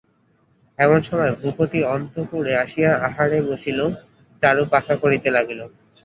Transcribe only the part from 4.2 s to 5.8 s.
চারু পাখা করিতে লাগিল।